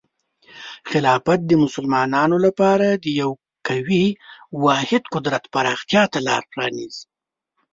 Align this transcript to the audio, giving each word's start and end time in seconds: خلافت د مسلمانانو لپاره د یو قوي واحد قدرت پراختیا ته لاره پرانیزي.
خلافت 0.89 1.39
د 1.45 1.51
مسلمانانو 1.63 2.37
لپاره 2.45 2.87
د 3.03 3.05
یو 3.21 3.31
قوي 3.67 4.05
واحد 4.63 5.03
قدرت 5.13 5.43
پراختیا 5.53 6.03
ته 6.13 6.19
لاره 6.27 6.47
پرانیزي. 6.51 7.03